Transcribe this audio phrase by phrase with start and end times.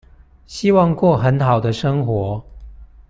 [0.47, 2.43] 希望過很好的生活